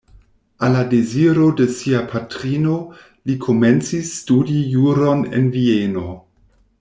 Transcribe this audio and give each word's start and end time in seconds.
Al 0.67 0.71
la 0.75 0.79
deziro 0.93 1.49
de 1.59 1.67
sia 1.75 1.99
patrino 2.13 2.73
li 3.31 3.35
komencis 3.45 4.09
studi 4.23 4.57
juron 4.73 5.25
en 5.41 5.53
Vieno. 5.59 6.07